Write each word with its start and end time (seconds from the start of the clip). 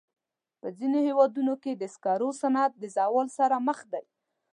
په 0.59 0.67
ځینو 0.77 0.97
هېوادونو 1.07 1.53
کې 1.63 1.71
د 1.75 1.83
سکرو 1.93 2.29
صنعت 2.41 2.71
د 2.77 2.83
زوال 2.95 3.27
سره 3.37 3.55
مخ 3.67 3.79
دی. 3.91 4.05